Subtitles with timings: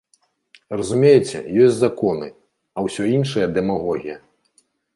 [0.79, 2.27] Разумееце, ёсць законы,
[2.75, 4.17] а ўсё іншае дэмагогія.